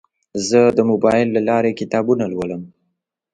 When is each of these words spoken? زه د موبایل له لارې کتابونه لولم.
زه 0.47 0.59
د 0.77 0.79
موبایل 0.89 1.27
له 1.35 1.41
لارې 1.49 1.77
کتابونه 1.79 2.23
لولم. 2.33 2.61